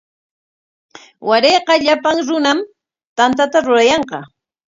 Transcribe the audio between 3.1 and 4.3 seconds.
tantata rurayanqa.